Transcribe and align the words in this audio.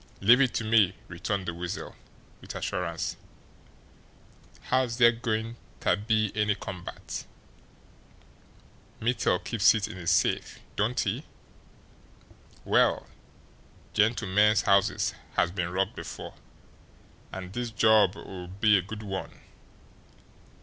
"Leave 0.19 0.41
it 0.41 0.51
to 0.51 0.63
me!" 0.63 0.95
returned 1.07 1.45
the 1.45 1.53
Weasel, 1.53 1.95
with 2.41 2.55
assurance. 2.55 3.17
"How's 4.61 4.97
dere 4.97 5.11
goin' 5.11 5.57
ter 5.79 5.95
be 5.95 6.31
any 6.33 6.55
come 6.55 6.83
back? 6.83 7.01
Mittel 8.99 9.37
keeps 9.37 9.75
it 9.75 9.87
in 9.87 9.97
his 9.97 10.09
safe, 10.09 10.57
don't 10.75 10.99
he? 11.01 11.23
Well, 12.65 13.05
gentlemen's 13.93 14.63
houses 14.63 15.13
has 15.35 15.51
been 15.51 15.69
robbed 15.71 15.93
before 15.93 16.33
an' 17.31 17.51
dis 17.51 17.69
job'll 17.69 18.47
be 18.47 18.79
a 18.79 18.81
good 18.81 19.03
one. 19.03 19.39